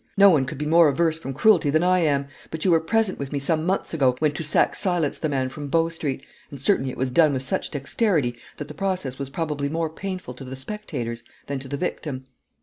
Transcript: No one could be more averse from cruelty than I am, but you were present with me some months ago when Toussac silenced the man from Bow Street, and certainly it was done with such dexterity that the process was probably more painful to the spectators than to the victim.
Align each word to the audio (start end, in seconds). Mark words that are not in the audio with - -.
No 0.17 0.31
one 0.31 0.45
could 0.47 0.57
be 0.57 0.65
more 0.65 0.87
averse 0.87 1.19
from 1.19 1.31
cruelty 1.35 1.69
than 1.69 1.83
I 1.83 1.99
am, 1.99 2.25
but 2.49 2.65
you 2.65 2.71
were 2.71 2.79
present 2.79 3.19
with 3.19 3.31
me 3.31 3.37
some 3.37 3.67
months 3.67 3.93
ago 3.93 4.15
when 4.17 4.31
Toussac 4.31 4.73
silenced 4.73 5.21
the 5.21 5.29
man 5.29 5.47
from 5.47 5.67
Bow 5.67 5.89
Street, 5.89 6.23
and 6.49 6.59
certainly 6.59 6.89
it 6.89 6.97
was 6.97 7.11
done 7.11 7.33
with 7.33 7.43
such 7.43 7.69
dexterity 7.69 8.35
that 8.57 8.67
the 8.67 8.73
process 8.73 9.19
was 9.19 9.29
probably 9.29 9.69
more 9.69 9.91
painful 9.91 10.33
to 10.33 10.43
the 10.43 10.55
spectators 10.55 11.21
than 11.45 11.59
to 11.59 11.67
the 11.67 11.77
victim. 11.77 12.25